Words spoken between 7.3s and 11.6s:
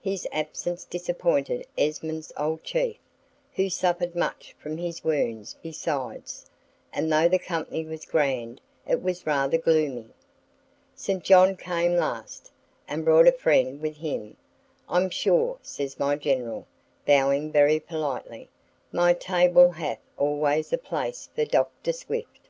company was grand, it was rather gloomy. St. John